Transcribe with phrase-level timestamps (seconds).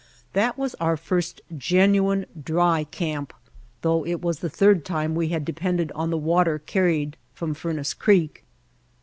[0.33, 3.33] That was our first genuine dry camp,
[3.83, 7.93] though it was the third time we had depended on the water carried from Furnace
[7.93, 8.43] Creek.